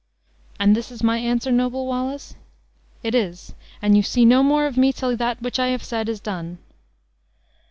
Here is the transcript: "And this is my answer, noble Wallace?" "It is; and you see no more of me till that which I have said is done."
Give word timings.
"And 0.59 0.75
this 0.75 0.89
is 0.91 1.03
my 1.03 1.19
answer, 1.19 1.51
noble 1.51 1.85
Wallace?" 1.85 2.33
"It 3.03 3.13
is; 3.13 3.53
and 3.83 3.95
you 3.95 4.01
see 4.01 4.25
no 4.25 4.41
more 4.41 4.65
of 4.65 4.75
me 4.75 4.91
till 4.91 5.15
that 5.15 5.43
which 5.43 5.59
I 5.59 5.67
have 5.67 5.83
said 5.83 6.09
is 6.09 6.19
done." 6.19 6.57